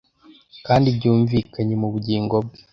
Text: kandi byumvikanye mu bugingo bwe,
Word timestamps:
kandi 0.67 0.87
byumvikanye 0.97 1.75
mu 1.81 1.87
bugingo 1.93 2.35
bwe, 2.45 2.59